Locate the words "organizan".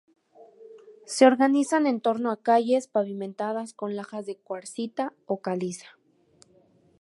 1.27-1.85